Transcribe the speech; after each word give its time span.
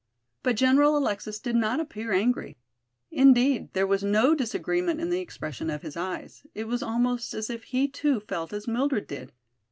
But 0.41 0.55
General 0.55 0.97
Alexis 0.97 1.37
did 1.39 1.55
not 1.55 1.79
appear 1.79 2.11
angry. 2.11 2.57
Indeed, 3.11 3.71
there 3.73 3.85
was 3.85 4.03
no 4.03 4.33
disagreement 4.33 4.99
in 4.99 5.11
the 5.11 5.19
expression 5.21 5.69
of 5.69 5.83
his 5.83 5.95
eyes, 5.95 6.43
it 6.55 6.63
was 6.67 6.81
almost 6.81 7.35
as 7.35 7.51
if 7.51 7.65
he 7.65 7.87
too 7.87 8.19
felt 8.19 8.51
as 8.51 8.67
Mildred 8.67 9.05
did. 9.05 9.31